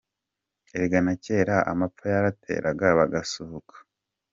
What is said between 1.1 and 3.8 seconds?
kera amapfa yarateraga bagasuhuka